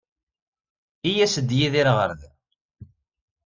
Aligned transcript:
I 1.09 1.11
yas-d 1.17 1.49
Yidir 1.59 1.87
ɣer 1.97 2.09
da? 2.19 2.29